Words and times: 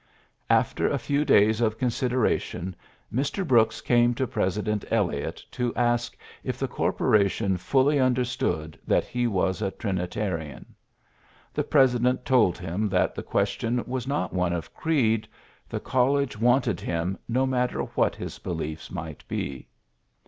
After 0.49 0.89
a 0.89 0.97
few 0.97 1.23
days 1.23 1.61
of 1.61 1.77
consideration 1.77 2.75
Mr. 3.13 3.47
Brooks 3.47 3.81
came 3.81 4.15
to 4.15 4.25
President 4.25 4.83
Eliot 4.89 5.45
to 5.51 5.75
ask 5.75 6.17
if 6.43 6.57
the 6.57 6.67
corporation 6.67 7.55
fully 7.55 7.99
understood 7.99 8.79
that 8.87 9.05
he 9.05 9.27
was 9.27 9.61
a 9.61 9.69
Trinitarian. 9.69 10.73
The 11.53 11.63
president 11.65 12.25
told 12.25 12.57
him 12.57 12.89
that 12.89 13.13
the 13.13 13.21
question 13.21 13.83
was 13.85 14.07
not 14.07 14.33
one 14.33 14.53
of 14.53 14.73
creed, 14.73 15.27
the 15.69 15.79
college 15.79 16.35
wanted 16.35 16.79
him, 16.79 17.19
no 17.29 17.45
matter 17.45 17.81
what 17.81 18.15
his 18.15 18.39
beliefe 18.39 18.89
might 18.89 19.23
be. 19.27 19.67